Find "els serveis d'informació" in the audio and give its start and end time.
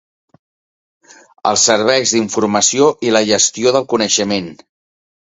1.49-2.87